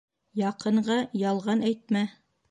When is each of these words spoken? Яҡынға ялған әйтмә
Яҡынға 0.39 0.95
ялған 1.23 1.61
әйтмә 1.69 2.03